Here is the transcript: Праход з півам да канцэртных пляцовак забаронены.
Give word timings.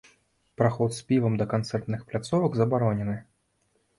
Праход 0.59 0.95
з 0.99 1.03
півам 1.11 1.35
да 1.41 1.45
канцэртных 1.51 2.01
пляцовак 2.13 2.57
забаронены. 2.61 3.17